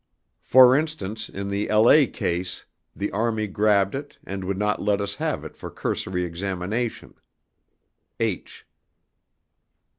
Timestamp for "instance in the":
0.75-1.67